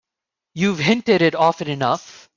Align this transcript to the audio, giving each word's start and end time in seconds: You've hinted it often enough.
You've 0.55 0.79
hinted 0.79 1.21
it 1.21 1.35
often 1.35 1.67
enough. 1.67 2.27